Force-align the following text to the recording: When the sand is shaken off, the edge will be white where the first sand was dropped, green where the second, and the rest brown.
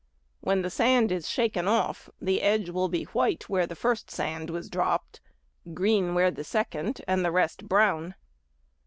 When 0.39 0.63
the 0.63 0.71
sand 0.71 1.11
is 1.11 1.29
shaken 1.29 1.67
off, 1.67 2.09
the 2.19 2.41
edge 2.41 2.71
will 2.71 2.87
be 2.87 3.03
white 3.03 3.47
where 3.49 3.67
the 3.67 3.75
first 3.75 4.09
sand 4.09 4.49
was 4.49 4.67
dropped, 4.67 5.21
green 5.75 6.15
where 6.15 6.31
the 6.31 6.43
second, 6.43 7.01
and 7.07 7.23
the 7.23 7.29
rest 7.31 7.67
brown. 7.67 8.15